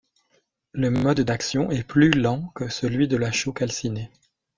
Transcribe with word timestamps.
Le 0.71 0.89
mode 0.89 1.21
d'action 1.21 1.69
est 1.69 1.83
plus 1.83 2.09
lent 2.09 2.51
que 2.55 2.69
celui 2.69 3.07
de 3.07 3.17
la 3.17 3.31
chaux 3.31 3.53
calcinée. 3.53 4.09